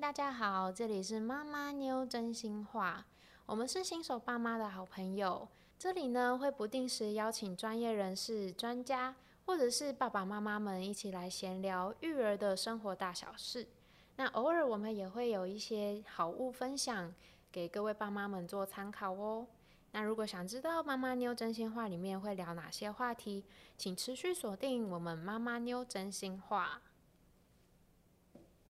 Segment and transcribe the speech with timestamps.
[0.00, 3.06] 大家好这里是妈妈妞真心话
[3.46, 5.46] 我们是新手爸妈的好朋友。
[5.78, 9.14] 这里呢会不定时邀请专业人士专家
[9.46, 13.68] 或者是爸爸妈妈们一起来闲聊育儿的生活大小事。
[14.16, 17.14] 那偶尔我们也会有一些好物分享
[17.52, 19.46] 给各位爸妈们做参考哦。
[19.92, 23.44] 那如果想知道妈妈妞真心话里面会聊哪些话题
[23.78, 26.82] 请持续锁定我们妈妈妞真心话。